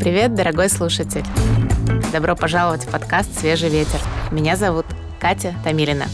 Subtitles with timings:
[0.00, 1.24] Привет, дорогой слушатель!
[2.12, 4.00] Добро пожаловать в подкаст «Свежий ветер».
[4.30, 4.86] Меня зовут
[5.20, 6.06] Катя Тамилина.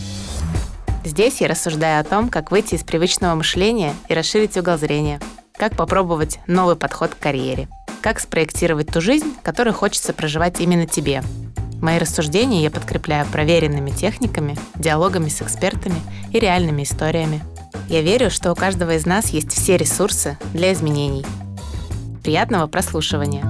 [1.05, 5.21] Здесь я рассуждаю о том, как выйти из привычного мышления и расширить угол зрения,
[5.57, 7.69] как попробовать новый подход к карьере,
[8.03, 11.23] как спроектировать ту жизнь, которую хочется проживать именно тебе.
[11.81, 16.01] Мои рассуждения я подкрепляю проверенными техниками, диалогами с экспертами
[16.33, 17.43] и реальными историями.
[17.89, 21.25] Я верю, что у каждого из нас есть все ресурсы для изменений.
[22.23, 23.45] Приятного прослушивания!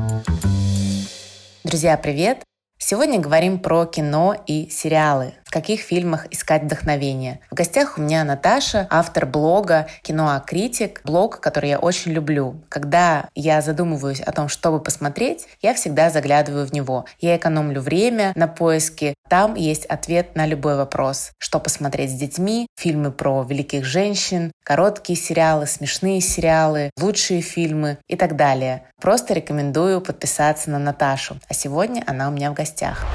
[1.62, 2.42] Друзья, привет!
[2.76, 5.34] Сегодня говорим про кино и сериалы.
[5.54, 7.38] Каких фильмах искать вдохновение?
[7.48, 12.60] В гостях у меня Наташа, автор блога «Киноакритик», блог, который я очень люблю.
[12.68, 17.04] Когда я задумываюсь о том, чтобы посмотреть, я всегда заглядываю в него.
[17.20, 19.14] Я экономлю время на поиске.
[19.28, 21.30] Там есть ответ на любой вопрос.
[21.38, 28.16] Что посмотреть с детьми, фильмы про великих женщин, короткие сериалы, смешные сериалы, лучшие фильмы и
[28.16, 28.88] так далее.
[29.00, 31.36] Просто рекомендую подписаться на Наташу.
[31.48, 33.06] А сегодня она у меня в гостях.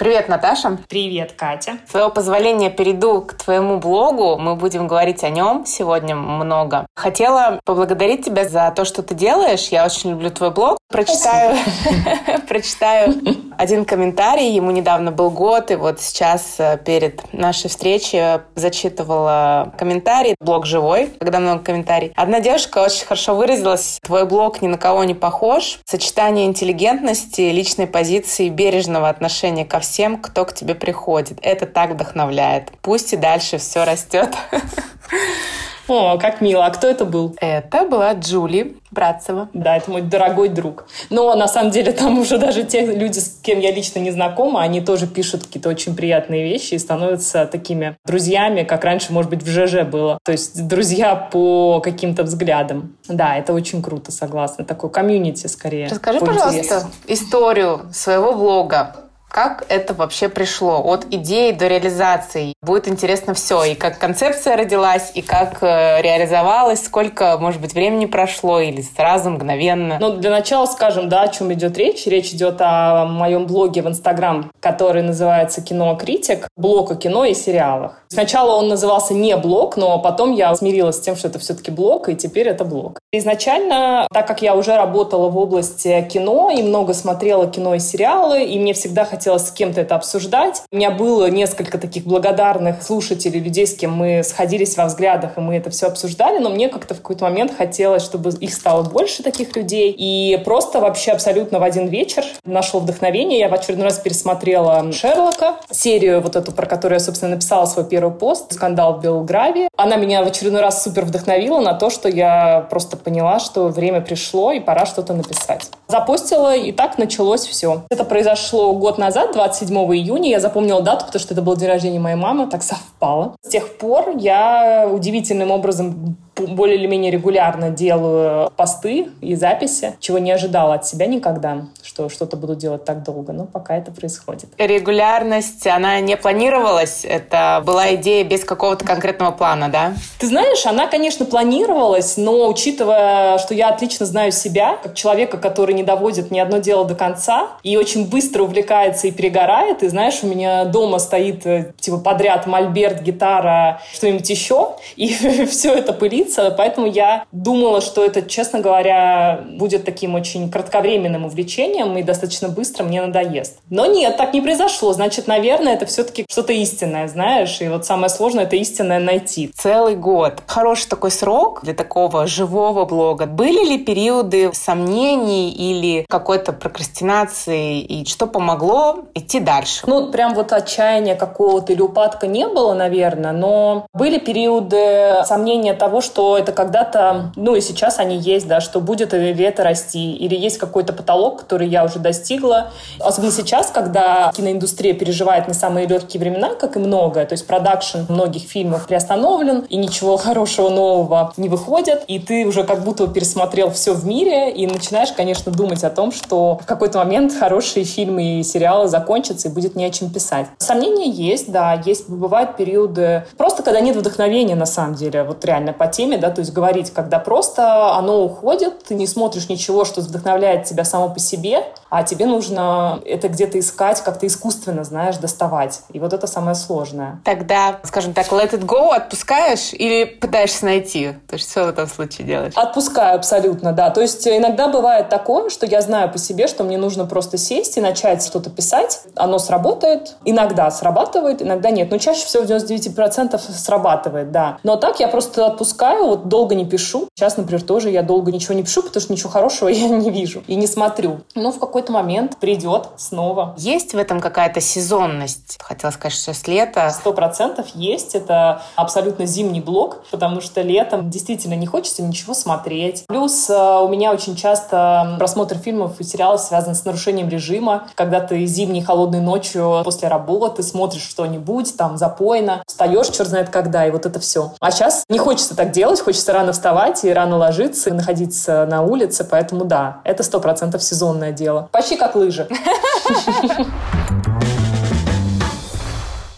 [0.00, 0.78] Привет, Наташа.
[0.88, 1.76] Привет, Катя.
[1.86, 4.38] С твоего позволения перейду к твоему блогу.
[4.38, 6.86] Мы будем говорить о нем сегодня много.
[6.96, 9.68] Хотела поблагодарить тебя за то, что ты делаешь.
[9.68, 10.78] Я очень люблю твой блог.
[10.90, 11.56] Прочитаю,
[12.48, 13.14] прочитаю
[13.56, 14.52] один комментарий.
[14.52, 20.34] Ему недавно был год, и вот сейчас э, перед нашей встречей зачитывала комментарий.
[20.40, 22.12] Блог живой, когда много комментариев.
[22.16, 24.00] Одна девушка очень хорошо выразилась.
[24.02, 25.78] Твой блог ни на кого не похож.
[25.84, 31.38] Сочетание интеллигентности, личной позиции, бережного отношения ко всем, кто к тебе приходит.
[31.42, 32.72] Это так вдохновляет.
[32.82, 34.34] Пусть и дальше все растет.
[35.90, 36.66] О, как мило.
[36.66, 37.34] А кто это был?
[37.40, 39.48] Это была Джули Братцева.
[39.52, 40.86] Да, это мой дорогой друг.
[41.10, 44.62] Но на самом деле там уже даже те люди, с кем я лично не знакома,
[44.62, 49.42] они тоже пишут какие-то очень приятные вещи и становятся такими друзьями, как раньше, может быть,
[49.42, 50.18] в ЖЖ было.
[50.24, 52.94] То есть друзья по каким-то взглядам.
[53.08, 54.64] Да, это очень круто, согласна.
[54.64, 55.88] Такой комьюнити скорее.
[55.88, 58.94] Расскажи, пожалуйста, историю своего блога.
[59.30, 62.52] Как это вообще пришло от идеи до реализации?
[62.62, 68.06] Будет интересно все, и как концепция родилась, и как э, реализовалась, сколько, может быть, времени
[68.06, 69.98] прошло, или сразу, мгновенно.
[70.00, 72.06] Ну, для начала скажем, да, о чем идет речь.
[72.06, 77.32] Речь идет о моем блоге в Инстаграм, который называется «Кино Критик», блог о кино и
[77.32, 78.02] сериалах.
[78.08, 82.08] Сначала он назывался не блог, но потом я смирилась с тем, что это все-таки блог,
[82.08, 82.98] и теперь это блог.
[83.12, 88.44] Изначально, так как я уже работала в области кино и много смотрела кино и сериалы,
[88.44, 90.62] и мне всегда хотелось хотелось с кем-то это обсуждать.
[90.72, 95.40] У меня было несколько таких благодарных слушателей, людей, с кем мы сходились во взглядах, и
[95.40, 99.22] мы это все обсуждали, но мне как-то в какой-то момент хотелось, чтобы их стало больше
[99.22, 99.94] таких людей.
[99.94, 103.40] И просто вообще абсолютно в один вечер нашел вдохновение.
[103.40, 107.84] Я в очередной раз пересмотрела Шерлока, серию вот эту, про которую я, собственно, написала свой
[107.84, 109.68] первый пост «Скандал в Белгравии».
[109.76, 114.00] Она меня в очередной раз супер вдохновила на то, что я просто поняла, что время
[114.00, 115.68] пришло и пора что-то написать.
[115.88, 117.82] Запостила, и так началось все.
[117.90, 121.68] Это произошло год назад, назад, 27 июня, я запомнила дату, потому что это был день
[121.68, 123.34] рождения моей мамы, так совпало.
[123.42, 126.16] С тех пор я удивительным образом
[126.46, 132.08] более или менее регулярно делаю посты и записи, чего не ожидала от себя никогда, что
[132.08, 134.50] что-то буду делать так долго, но пока это происходит.
[134.58, 137.04] Регулярность, она не планировалась?
[137.04, 139.94] Это была идея без какого-то конкретного плана, да?
[140.18, 145.74] Ты знаешь, она, конечно, планировалась, но учитывая, что я отлично знаю себя, как человека, который
[145.74, 150.20] не доводит ни одно дело до конца и очень быстро увлекается и перегорает, и знаешь,
[150.22, 155.08] у меня дома стоит э, типа подряд мольберт, гитара, что-нибудь еще, и
[155.50, 161.24] все это пылится, длиться, поэтому я думала, что это, честно говоря, будет таким очень кратковременным
[161.24, 163.58] увлечением и достаточно быстро мне надоест.
[163.70, 164.92] Но нет, так не произошло.
[164.92, 169.50] Значит, наверное, это все-таки что-то истинное, знаешь, и вот самое сложное— это истинное найти.
[169.54, 170.42] Целый год.
[170.46, 173.26] Хороший такой срок для такого живого блога.
[173.26, 179.82] Были ли периоды сомнений или какой-то прокрастинации, и что помогло идти дальше?
[179.86, 186.00] Ну, прям вот отчаяния какого-то или упадка не было, наверное, но были периоды сомнения того,
[186.00, 190.12] что что это когда-то, ну и сейчас они есть, да, что будет ли это расти,
[190.12, 192.72] или есть какой-то потолок, который я уже достигла.
[192.98, 198.00] Особенно сейчас, когда киноиндустрия переживает не самые легкие времена, как и многое, то есть продакшн
[198.10, 203.70] многих фильмов приостановлен, и ничего хорошего нового не выходит, и ты уже как будто пересмотрел
[203.70, 208.40] все в мире, и начинаешь, конечно, думать о том, что в какой-то момент хорошие фильмы
[208.40, 210.48] и сериалы закончатся, и будет не о чем писать.
[210.58, 215.72] Сомнения есть, да, есть, бывают периоды, просто когда нет вдохновения, на самом деле, вот реально
[215.72, 219.84] по теме теме, да, то есть говорить, когда просто оно уходит, ты не смотришь ничего,
[219.84, 225.16] что вдохновляет тебя само по себе, а тебе нужно это где-то искать, как-то искусственно, знаешь,
[225.16, 225.82] доставать.
[225.92, 227.20] И вот это самое сложное.
[227.24, 231.12] Тогда, скажем так, let it go отпускаешь или пытаешься найти?
[231.28, 232.52] То есть что в этом случае делаешь?
[232.54, 233.90] Отпускаю абсолютно, да.
[233.90, 237.76] То есть иногда бывает такое, что я знаю по себе, что мне нужно просто сесть
[237.76, 239.02] и начать что-то писать.
[239.16, 240.16] Оно сработает.
[240.24, 241.90] Иногда срабатывает, иногда нет.
[241.90, 244.58] Но чаще всего в 99% срабатывает, да.
[244.62, 247.08] Но так я просто отпускаю, вот долго не пишу.
[247.14, 250.42] Сейчас, например, тоже я долго ничего не пишу, потому что ничего хорошего я не вижу
[250.46, 251.20] и не смотрю.
[251.34, 253.54] Но в какой-то момент придет снова.
[253.56, 255.58] Есть в этом какая-то сезонность?
[255.62, 256.90] Хотела сказать, что с лета.
[256.90, 258.14] Сто процентов есть.
[258.14, 263.04] Это абсолютно зимний блок, потому что летом действительно не хочется ничего смотреть.
[263.06, 268.20] Плюс э, у меня очень часто просмотр фильмов и сериалов связан с нарушением режима, когда
[268.20, 273.90] ты зимней холодной ночью после работы смотришь что-нибудь, там, запойно, встаешь черт знает когда, и
[273.90, 274.52] вот это все.
[274.60, 278.82] А сейчас не хочется так делать, хочется рано вставать и рано ложиться, и находиться на
[278.82, 281.68] улице, поэтому да, это сто процентов сезонное дело.
[281.72, 282.48] Почти как лыжи.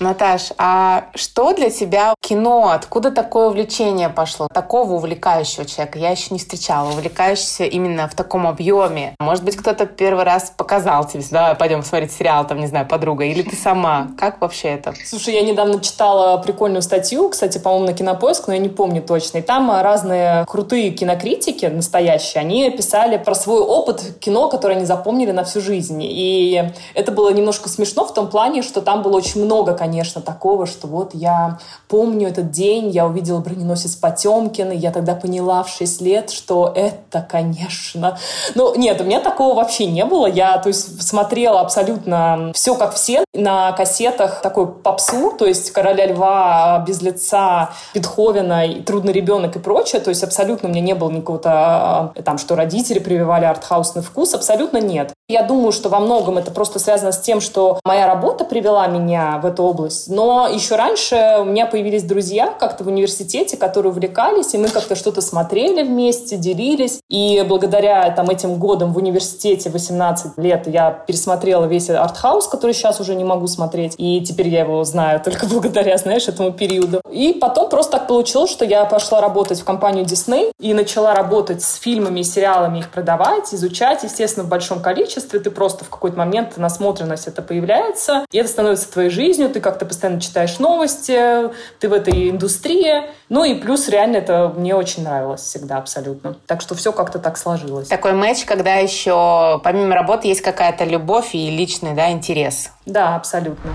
[0.02, 2.70] Наташ, а что для тебя кино?
[2.70, 4.48] Откуда такое увлечение пошло?
[4.52, 6.88] Такого увлекающего человека я еще не встречала.
[6.88, 9.14] Увлекающегося именно в таком объеме.
[9.20, 13.24] Может быть, кто-то первый раз показал тебе, да, пойдем смотреть сериал, там, не знаю, подруга,
[13.24, 14.08] или ты сама.
[14.18, 14.92] Как вообще это?
[15.04, 19.38] Слушай, я недавно читала прикольную статью, кстати, по-моему, на Кинопоиск, но я не помню точно.
[19.38, 25.30] И там разные крутые кинокритики настоящие, они писали про свой опыт кино, который они запомнили
[25.30, 26.02] на всю жизнь.
[26.02, 30.22] И это было немножко смешно в том плане, что там было очень много, конечно, конечно,
[30.22, 35.62] такого, что вот я помню этот день, я увидела броненосец Потемкин, и я тогда поняла
[35.62, 38.16] в 6 лет, что это, конечно...
[38.54, 40.26] Ну, нет, у меня такого вообще не было.
[40.26, 46.06] Я, то есть, смотрела абсолютно все как все на кассетах такой попсу, то есть «Короля
[46.06, 50.00] льва», «Без лица», Бетховена, и «Трудный ребенок» и прочее.
[50.00, 54.32] То есть абсолютно у меня не было никакого там, что родители прививали артхаусный вкус.
[54.32, 55.12] Абсолютно нет.
[55.28, 59.38] Я думаю, что во многом это просто связано с тем, что моя работа привела меня
[59.42, 60.08] в эту область, область.
[60.08, 64.94] Но еще раньше у меня появились друзья как-то в университете, которые увлекались, и мы как-то
[64.94, 67.00] что-то смотрели вместе, делились.
[67.08, 73.00] И благодаря там, этим годам в университете 18 лет я пересмотрела весь артхаус, который сейчас
[73.00, 73.94] уже не могу смотреть.
[73.98, 77.00] И теперь я его знаю только благодаря, знаешь, этому периоду.
[77.10, 81.62] И потом просто так получилось, что я пошла работать в компанию Disney и начала работать
[81.62, 85.40] с фильмами и сериалами, их продавать, изучать, естественно, в большом количестве.
[85.40, 89.71] Ты просто в какой-то момент насмотренность это появляется, и это становится твоей жизнью, ты как
[89.72, 93.04] как-то постоянно читаешь новости, ты в этой индустрии.
[93.30, 96.36] Ну и плюс реально это мне очень нравилось всегда абсолютно.
[96.46, 97.88] Так что все как-то так сложилось.
[97.88, 102.70] Такой матч, когда еще помимо работы есть какая-то любовь и личный да, интерес.
[102.84, 103.72] Да, абсолютно.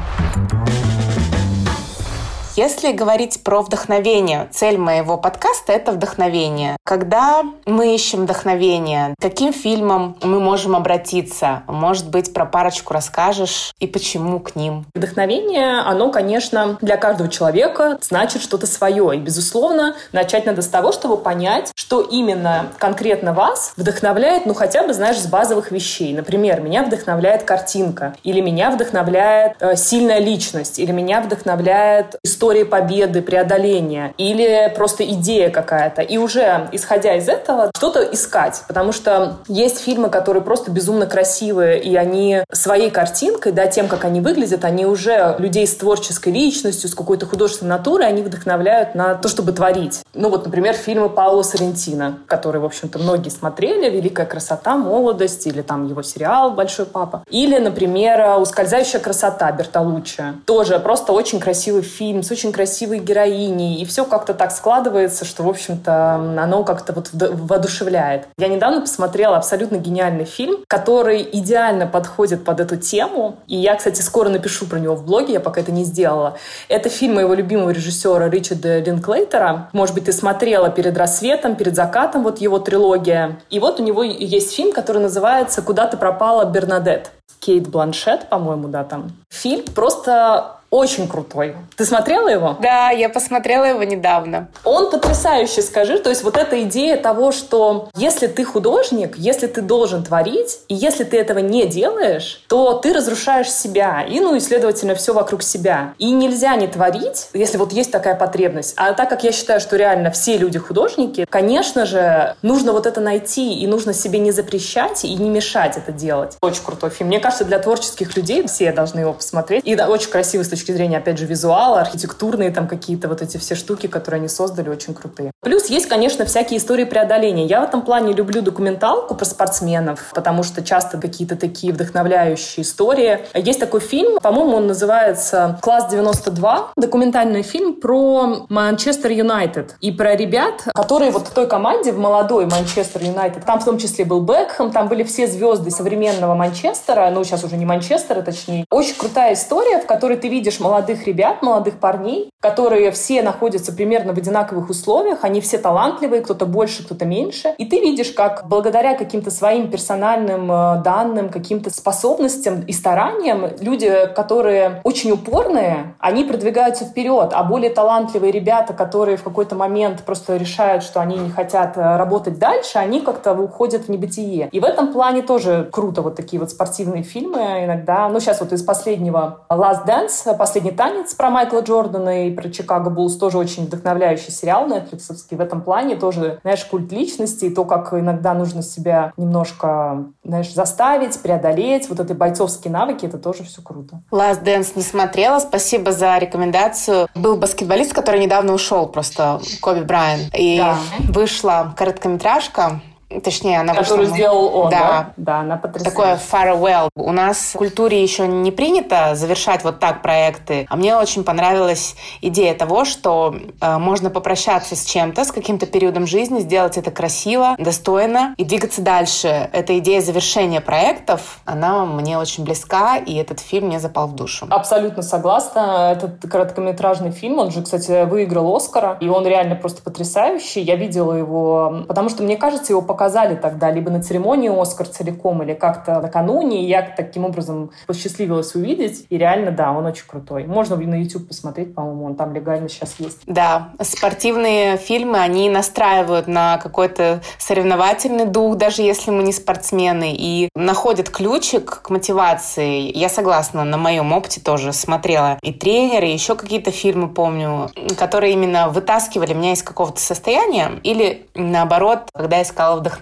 [2.58, 6.76] Если говорить про вдохновение, цель моего подкаста— это вдохновение.
[6.84, 11.62] Когда мы ищем вдохновение, каким фильмом мы можем обратиться?
[11.68, 14.88] Может быть, про парочку расскажешь и почему к ним?
[14.96, 19.16] Вдохновение, оно, конечно, для каждого человека значит что-то свое.
[19.16, 24.82] И, безусловно, начать надо с того, чтобы понять, что именно конкретно вас вдохновляет, ну, хотя
[24.82, 26.12] бы, знаешь, с базовых вещей.
[26.12, 32.64] Например, меня вдохновляет картинка, или меня вдохновляет э, сильная личность, или меня вдохновляет история истории
[32.64, 36.02] победы, преодоления или просто идея какая-то.
[36.02, 38.64] И уже, исходя из этого, что-то искать.
[38.70, 44.06] Потому что есть фильмы, которые просто безумно красивые, и они своей картинкой, да, тем, как
[44.06, 49.16] они выглядят, они уже людей с творческой личностью, с какой-то художественной натурой, они вдохновляют на
[49.16, 50.04] то, чтобы творить.
[50.14, 55.62] Ну вот, например, фильмы Паула Соррентино, которые, в общем-то, многие смотрели, «Великая красота», «Молодость» или
[55.62, 57.24] там его сериал «Большой папа».
[57.30, 60.24] Или, например, «Ускользающая красота» Бертолуччи.
[60.46, 65.42] Тоже просто очень красивый фильм с очень красивой героиней, и все как-то так складывается, что,
[65.42, 68.28] в общем-то, оно как-то вот воодушевляет.
[68.38, 74.02] Я недавно посмотрела абсолютно гениальный фильм, который идеально подходит под эту тему, и я, кстати,
[74.04, 76.38] скоро напишу про него в блоге, я пока это не сделала.
[76.70, 79.70] Это фильм моего любимого режиссера Ричарда Линклейтера.
[79.74, 83.40] Может быть, ты смотрела «Перед рассветом», «Перед закатом», вот его трилогия.
[83.50, 87.10] И вот у него есть фильм, который называется «Куда ты пропала, Бернадет».
[87.40, 89.12] Кейт Бланшет, по-моему, да, там.
[89.30, 91.56] Фильм просто очень крутой.
[91.76, 92.58] Ты смотрела его?
[92.62, 94.50] Да, я посмотрела его недавно.
[94.64, 96.00] Он потрясающий, скажи.
[96.00, 100.76] То есть вот эта идея того, что если ты художник, если ты должен творить, и
[100.76, 105.42] если ты этого не делаешь, то ты разрушаешь себя и, ну, и, следовательно, все вокруг
[105.44, 105.94] себя.
[105.98, 108.74] И нельзя не творить, если вот есть такая потребность.
[108.78, 113.00] А так как я считаю, что реально все люди художники, конечно же, нужно вот это
[113.00, 116.38] найти, и нужно себе не запрещать и не мешать это делать.
[116.42, 117.08] Очень крутой фильм.
[117.08, 119.64] Мне кажется, для творческих людей все должны его посмотреть.
[119.66, 123.38] И да, очень красивый с точки зрения, опять же, визуала, архитектурные там какие-то вот эти
[123.38, 125.32] все штуки, которые они создали, очень крутые.
[125.42, 127.46] Плюс есть, конечно, всякие истории преодоления.
[127.46, 133.20] Я в этом плане люблю документалку про спортсменов, потому что часто какие-то такие вдохновляющие истории.
[133.36, 140.16] Есть такой фильм, по-моему, он называется «Класс 92», документальный фильм про Манчестер Юнайтед и про
[140.16, 144.22] ребят, которые вот в той команде, в молодой Манчестер Юнайтед, там в том числе был
[144.22, 148.66] Бекхэм, там были все звезды современного Манчестера, ну, сейчас уже не Манчестера, точнее.
[148.72, 154.14] Очень крутая история, в которой ты видишь молодых ребят, молодых парней, которые все находятся примерно
[154.14, 157.54] в одинаковых условиях, они все талантливые, кто-то больше, кто-то меньше.
[157.58, 163.92] И ты видишь, как благодаря каким-то своим персональным э, данным, каким-то способностям и стараниям, люди,
[164.16, 170.38] которые очень упорные, они продвигаются вперед, а более талантливые ребята, которые в какой-то момент просто
[170.38, 174.50] решают, что они не хотят э, работать дальше, они как-то уходят в небытие.
[174.52, 178.08] И в этом плане тоже круто вот такие вот спортивные фильмы иногда.
[178.10, 182.90] Ну, сейчас вот из последнего Last Dance, «Последний танец» про Майкла Джордана и про Чикаго
[182.90, 185.12] Буллс тоже очень вдохновляющий сериал Netflix.
[185.30, 190.54] В этом плане тоже, знаешь, культ личности и то, как иногда нужно себя немножко, знаешь,
[190.54, 191.90] заставить, преодолеть.
[191.90, 194.02] Вот эти бойцовские навыки, это тоже все круто.
[194.12, 195.40] Last Dance не смотрела.
[195.40, 197.08] Спасибо за рекомендацию.
[197.16, 200.22] Был баскетболист, который недавно ушел просто, Коби Брайан.
[200.38, 200.78] И да.
[201.10, 202.82] вышла короткометражка
[203.24, 204.16] Точнее, она Которую вышла...
[204.16, 204.80] сделал он, да?
[204.80, 205.92] Да, да она потрясающая.
[205.92, 206.90] Такое farewell.
[206.96, 210.66] У нас в культуре еще не принято завершать вот так проекты.
[210.70, 216.08] А мне очень понравилась идея того, что э, можно попрощаться с чем-то, с каким-то периодом
[216.08, 219.50] жизни, сделать это красиво, достойно и двигаться дальше.
[219.52, 224.48] Эта идея завершения проектов, она мне очень близка, и этот фильм мне запал в душу.
[224.50, 225.92] Абсолютно согласна.
[225.92, 230.62] Этот короткометражный фильм, он же, кстати, выиграл Оскара, и он реально просто потрясающий.
[230.62, 235.42] Я видела его, потому что, мне кажется, его показали тогда либо на церемонии «Оскар» целиком,
[235.42, 239.06] или как-то накануне, и я таким образом посчастливилась увидеть.
[239.10, 240.44] И реально, да, он очень крутой.
[240.44, 243.20] Можно на YouTube посмотреть, по-моему, он там легально сейчас есть.
[243.26, 250.50] Да, спортивные фильмы, они настраивают на какой-то соревновательный дух, даже если мы не спортсмены, и
[250.54, 252.92] находят ключик к мотивации.
[252.94, 258.34] Я согласна, на моем опыте тоже смотрела и тренеры, и еще какие-то фильмы помню, которые
[258.34, 262.97] именно вытаскивали меня из какого-то состояния, или наоборот, когда я искала вдохновение.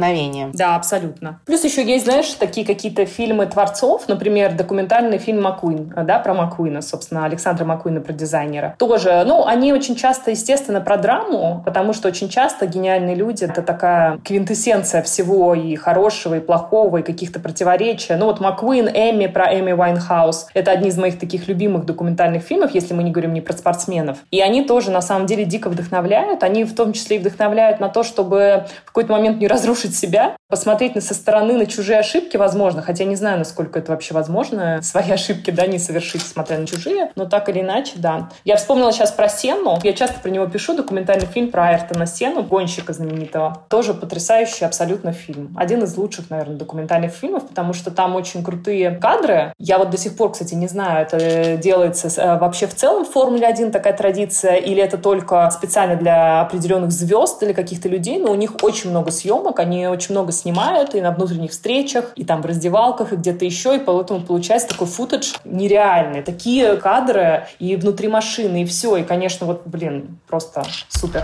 [0.54, 1.40] Да, абсолютно.
[1.46, 6.82] Плюс еще есть, знаешь, такие какие-то фильмы творцов, например, документальный фильм Маккуин, да, про Маккуина,
[6.82, 8.76] собственно, Александра Маккуина, про дизайнера.
[8.78, 13.62] Тоже, ну, они очень часто, естественно, про драму, потому что очень часто гениальные люди— это
[13.62, 18.16] такая квинтэссенция всего и хорошего, и плохого, и каких-то противоречий.
[18.16, 22.74] Ну, вот Маккуин, Эми про Эми Вайнхаус— это одни из моих таких любимых документальных фильмов,
[22.74, 24.18] если мы не говорим не про спортсменов.
[24.32, 26.44] И они тоже, на самом деле, дико вдохновляют.
[26.44, 29.96] Они в том числе и вдохновляют на то, чтобы в какой-то момент не разрушить разрушить
[29.96, 34.14] себя, посмотреть на со стороны на чужие ошибки, возможно, хотя не знаю, насколько это вообще
[34.14, 38.30] возможно, свои ошибки, да, не совершить, смотря на чужие, но так или иначе, да.
[38.44, 42.44] Я вспомнила сейчас про Сенну, я часто про него пишу, документальный фильм про Айртона Сену,
[42.44, 43.66] гонщика знаменитого.
[43.70, 45.56] Тоже потрясающий абсолютно фильм.
[45.58, 49.54] Один из лучших, наверное, документальных фильмов, потому что там очень крутые кадры.
[49.58, 53.12] Я вот до сих пор, кстати, не знаю, это делается э, вообще в целом в
[53.12, 58.32] Формуле 1 такая традиция, или это только специально для определенных звезд или каких-то людей, но
[58.32, 62.42] у них очень много съемок, они очень много снимают и на внутренних встречах, и там
[62.42, 66.22] в раздевалках, и где-то еще, и поэтому получается такой футаж нереальный.
[66.22, 68.98] Такие кадры и внутри машины, и все.
[68.98, 71.24] И, конечно, вот, блин, просто супер.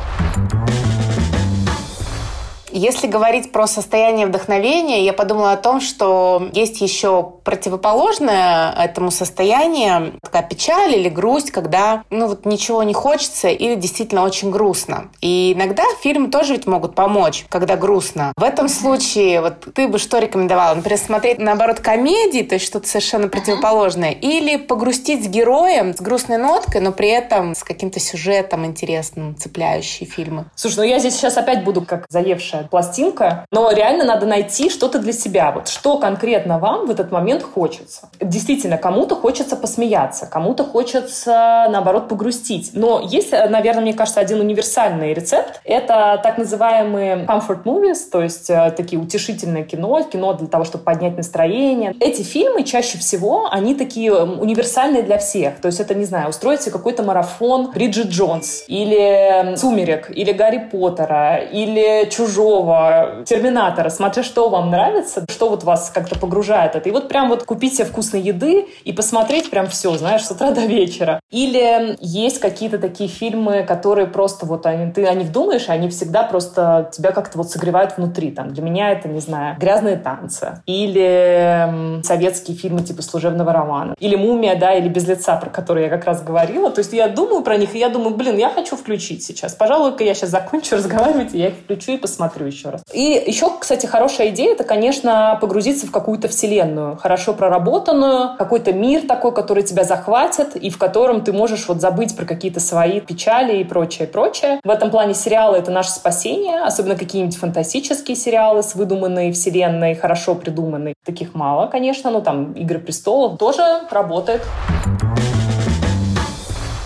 [2.72, 10.14] Если говорить про состояние вдохновения, я подумала о том, что есть еще противоположное этому состоянию,
[10.22, 15.10] такая печаль или грусть, когда ну вот ничего не хочется или действительно очень грустно.
[15.20, 18.32] И иногда фильмы тоже ведь могут помочь, когда грустно.
[18.38, 20.76] В этом случае вот ты бы что рекомендовала?
[20.76, 26.38] Например, смотреть наоборот комедии, то есть что-то совершенно противоположное, или погрустить с героем, с грустной
[26.38, 30.46] ноткой, но при этом с каким-то сюжетом интересным, цепляющие фильмы.
[30.56, 35.00] Слушай, ну я здесь сейчас опять буду как заевшая пластинка, но реально надо найти что-то
[35.00, 35.52] для себя.
[35.52, 38.10] Вот что конкретно вам в этот момент хочется.
[38.20, 42.72] Действительно, кому-то хочется посмеяться, кому-то хочется, наоборот, погрустить.
[42.74, 45.62] Но есть, наверное, мне кажется, один универсальный рецепт.
[45.64, 50.84] Это так называемые comfort movies, то есть э, такие утешительное кино, кино для того, чтобы
[50.84, 51.94] поднять настроение.
[52.00, 55.60] Эти фильмы чаще всего, они такие универсальные для всех.
[55.62, 60.70] То есть это, не знаю, устроить себе какой-то марафон Бриджит Джонс или «Сумерек», или «Гарри
[60.72, 66.90] Поттера», или «Чужой», любого терминатора, смотря что вам нравится, что вот вас как-то погружает это.
[66.90, 70.52] И вот прям вот купить себе вкусной еды и посмотреть прям все, знаешь, с утра
[70.52, 71.20] до вечера.
[71.32, 75.90] Или есть какие-то такие фильмы, которые просто вот они, ты о них думаешь, и они
[75.90, 78.32] всегда просто тебя как-то вот согревают внутри.
[78.32, 84.16] Там для меня это, не знаю, «Грязные танцы» или советские фильмы типа «Служебного романа» или
[84.16, 86.70] «Мумия», да, или «Без лица», про которые я как раз говорила.
[86.70, 89.54] То есть я думаю про них, и я думаю, блин, я хочу включить сейчас.
[89.54, 92.84] Пожалуй-ка я сейчас закончу разговаривать, и я их включу и посмотрю еще раз.
[92.94, 99.08] И еще, кстати, хорошая идея— это, конечно, погрузиться в какую-то вселенную, хорошо проработанную, какой-то мир
[99.08, 103.58] такой, который тебя захватит, и в котором ты можешь вот забыть про какие-то свои печали
[103.58, 104.60] и прочее, прочее.
[104.64, 110.36] В этом плане сериалы— это наше спасение, особенно какие-нибудь фантастические сериалы с выдуманной вселенной, хорошо
[110.36, 110.94] придуманной.
[111.06, 114.42] Таких мало, конечно, но там «Игры престолов» тоже работает.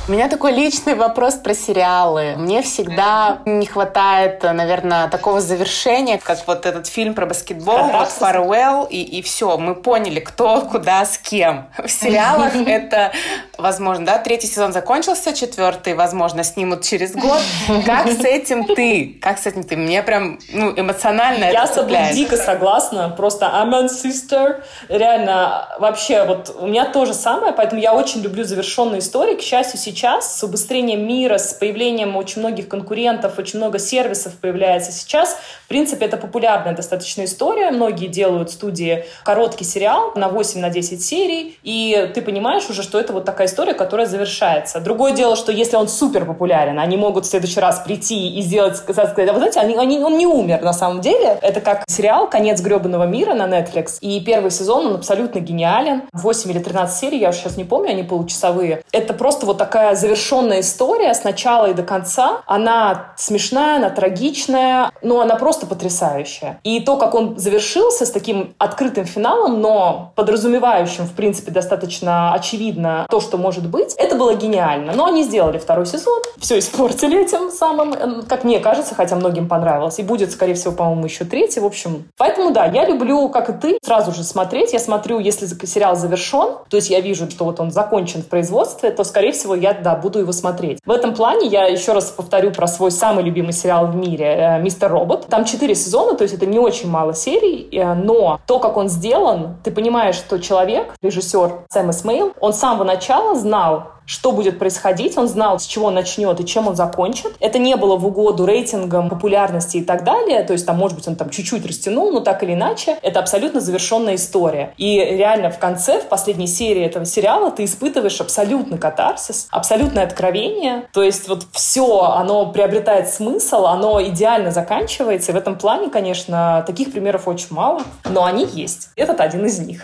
[0.07, 2.35] У меня такой личный вопрос про сериалы.
[2.37, 8.87] Мне всегда не хватает, наверное, такого завершения, как вот этот фильм про баскетбол, вот Farewell,
[8.87, 11.69] и, и все, мы поняли, кто, куда, с кем.
[11.83, 13.13] В сериалах это,
[13.57, 17.41] возможно, да, третий сезон закончился, четвертый, возможно, снимут через год.
[17.87, 19.17] Как с этим ты?
[19.19, 19.75] Как с этим ты?
[19.75, 24.61] Мне прям, ну, эмоционально Я с тобой дико согласна, просто I'm a sister.
[24.87, 29.33] Реально, вообще, вот у меня то же самое, поэтому я очень люблю завершенные истории.
[29.33, 34.33] К счастью, сейчас сейчас с убыстрением мира, с появлением очень многих конкурентов, очень много сервисов
[34.33, 35.37] появляется сейчас.
[35.63, 37.71] В принципе, это популярная достаточно история.
[37.71, 42.99] Многие делают студии короткий сериал на 8 на 10 серий, и ты понимаешь уже, что
[42.99, 44.81] это вот такая история, которая завершается.
[44.81, 48.75] Другое дело, что если он супер популярен, они могут в следующий раз прийти и сделать,
[48.77, 51.39] сказать, а вы знаете, они, они, он не умер на самом деле.
[51.41, 56.03] Это как сериал «Конец гребаного мира» на Netflix, и первый сезон, он абсолютно гениален.
[56.11, 58.83] 8 или 13 серий, я уже сейчас не помню, они получасовые.
[58.91, 62.41] Это просто вот такая такая завершенная история с начала и до конца.
[62.47, 66.59] Она смешная, она трагичная, но она просто потрясающая.
[66.63, 73.05] И то, как он завершился с таким открытым финалом, но подразумевающим, в принципе, достаточно очевидно
[73.11, 74.93] то, что может быть, это было гениально.
[74.93, 79.99] Но они сделали второй сезон, все испортили этим самым, как мне кажется, хотя многим понравилось.
[79.99, 81.59] И будет, скорее всего, по-моему, еще третий.
[81.59, 84.73] В общем, поэтому, да, я люблю, как и ты, сразу же смотреть.
[84.73, 88.89] Я смотрю, если сериал завершен, то есть я вижу, что вот он закончен в производстве,
[88.89, 90.79] то, скорее всего, я да, буду его смотреть.
[90.85, 94.61] В этом плане я еще раз повторю про свой самый любимый сериал в мире э,
[94.61, 95.27] «Мистер Робот».
[95.27, 98.89] Там четыре сезона, то есть это не очень мало серий, э, но то, как он
[98.89, 104.59] сделан, ты понимаешь, что человек, режиссер Сэм Эсмейл, он с самого начала знал, что будет
[104.59, 107.33] происходить, он знал, с чего начнет и чем он закончит.
[107.39, 111.07] Это не было в угоду рейтингам, популярности и так далее, то есть там, может быть,
[111.07, 114.73] он там чуть-чуть растянул, но так или иначе, это абсолютно завершенная история.
[114.77, 120.87] И реально в конце, в последней серии этого сериала ты испытываешь абсолютный катарсис, абсолютное откровение,
[120.93, 126.63] то есть вот все, оно приобретает смысл, оно идеально заканчивается, и в этом плане, конечно,
[126.67, 128.89] таких примеров очень мало, но они есть.
[128.95, 129.83] Этот один из них.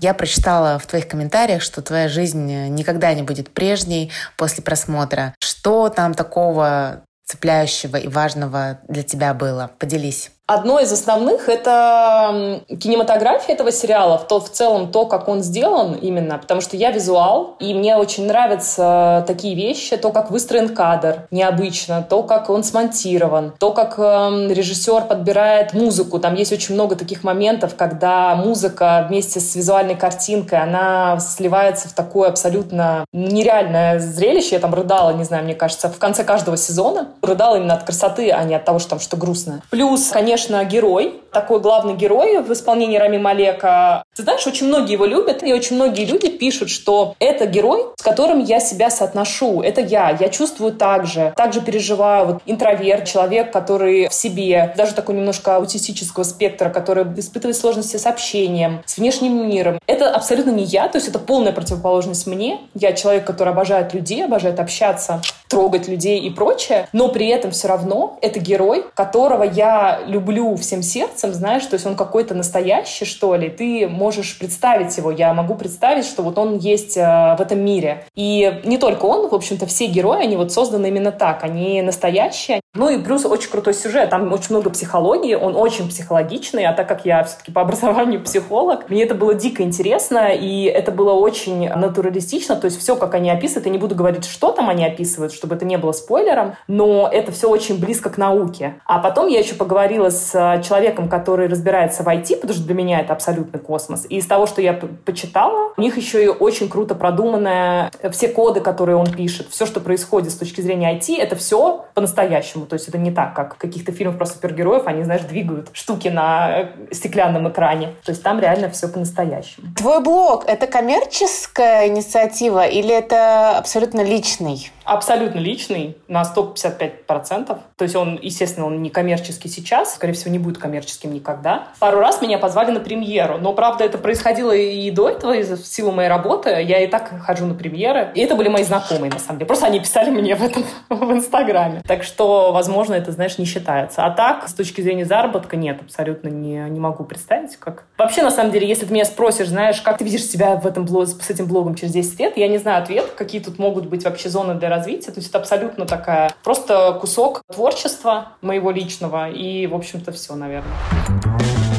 [0.00, 5.34] Я прочитала в твоих комментариях, что твоя жизнь никогда не будет прежней после просмотра.
[5.40, 9.72] Что там такого цепляющего и важного для тебя было?
[9.78, 10.30] Поделись.
[10.48, 16.38] Одно из основных— это кинематография этого сериала, то в целом то, как он сделан именно,
[16.38, 22.06] потому что я визуал, и мне очень нравятся такие вещи, то, как выстроен кадр необычно,
[22.08, 26.20] то, как он смонтирован, то, как э, режиссер подбирает музыку.
[26.20, 31.92] Там есть очень много таких моментов, когда музыка вместе с визуальной картинкой, она сливается в
[31.92, 34.54] такое абсолютно нереальное зрелище.
[34.54, 37.08] Я там рыдала, не знаю, мне кажется, в конце каждого сезона.
[37.20, 39.60] Рыдала именно от красоты, а не от того, что там что грустно.
[39.70, 44.02] Плюс, конечно, конечно, герой, такой главный герой в исполнении Рами Малека.
[44.16, 48.02] Ты знаешь, очень многие его любят, и очень многие люди пишут, что это герой, с
[48.02, 49.60] которым я себя соотношу.
[49.60, 50.16] Это я.
[50.18, 51.34] Я чувствую так же.
[51.36, 52.26] Также переживаю.
[52.26, 58.06] Вот интроверт, человек, который в себе, даже такой немножко аутистического спектра, который испытывает сложности с
[58.06, 59.78] общением, с внешним миром.
[59.86, 62.60] Это абсолютно не я, то есть это полная противоположность мне.
[62.72, 67.68] Я человек, который обожает людей, обожает общаться, трогать людей и прочее, но при этом все
[67.68, 73.34] равно это герой, которого я люблю всем сердцем, знаешь, то есть он какой-то настоящий, что
[73.36, 77.60] ли, ты можешь представить его, я могу представить, что вот он есть э, в этом
[77.60, 78.04] мире.
[78.14, 82.60] И не только он, в общем-то, все герои, они вот созданы именно так, они настоящие.
[82.76, 86.86] Ну и плюс очень крутой сюжет, там очень много психологии, он очень психологичный, а так
[86.86, 91.68] как я все-таки по образованию психолог, мне это было дико интересно, и это было очень
[91.68, 95.32] натуралистично, то есть все, как они описывают, я не буду говорить, что там они описывают,
[95.32, 98.74] чтобы это не было спойлером, но это все очень близко к науке.
[98.84, 102.74] А потом я еще поговорила с э, человеком, который разбирается в IT, потому что для
[102.74, 104.06] меня это абсолютный космос.
[104.08, 108.60] И из того, что я почитала, у них еще и очень круто продуманное все коды,
[108.60, 112.65] которые он пишет, все, что происходит с точки зрения IT, это все по-настоящему.
[112.66, 116.08] То есть это не так, как в каких-то фильмах про супергероев, они, знаешь, двигают штуки
[116.08, 117.94] на э, стеклянном экране.
[118.04, 119.68] То есть там реально все по-настоящему.
[119.76, 124.70] Твой блог— это коммерческая инициатива или это абсолютно личный?
[124.86, 127.58] абсолютно личный на 155%.
[127.76, 131.68] То есть он, естественно, он не коммерческий сейчас, скорее всего, не будет коммерческим никогда.
[131.80, 135.92] Пару раз меня позвали на премьеру, но, правда, это происходило и до этого из-за силы
[135.92, 136.50] моей работы.
[136.50, 138.12] Я и так хожу на премьеры.
[138.14, 139.46] И это были мои знакомые, на самом деле.
[139.46, 141.82] Просто они писали мне в этом в Инстаграме.
[141.86, 144.04] Так что, возможно, это, знаешь, не считается.
[144.04, 147.84] А так, с точки зрения заработка, нет, абсолютно не, не могу представить, как...
[147.98, 150.86] Вообще, на самом деле, если ты меня спросишь, знаешь, как ты видишь себя в этом
[150.86, 154.04] блог, с этим блогом через 10 лет, я не знаю ответ, какие тут могут быть
[154.04, 155.12] вообще зоны для развития.
[155.12, 159.30] То есть это абсолютно такая просто кусок творчества моего личного.
[159.30, 161.75] И, в общем-то, все, наверное.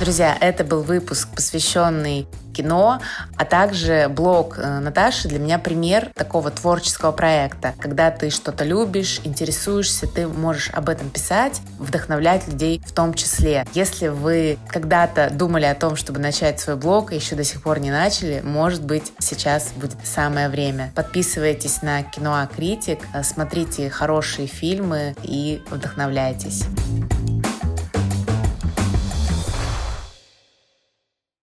[0.00, 3.02] Друзья, это был выпуск, посвященный кино,
[3.36, 7.74] а также блог э, Наташи для меня пример такого творческого проекта.
[7.78, 13.66] Когда ты что-то любишь, интересуешься, ты можешь об этом писать, вдохновлять людей в том числе.
[13.74, 17.78] Если вы когда-то думали о том, чтобы начать свой блог, и еще до сих пор
[17.78, 20.92] не начали, может быть, сейчас будет самое время.
[20.94, 26.64] Подписывайтесь на кино Критик, смотрите хорошие фильмы и вдохновляйтесь.